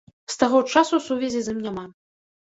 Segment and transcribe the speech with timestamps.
[0.35, 1.83] З таго часу сувязі з ім няма.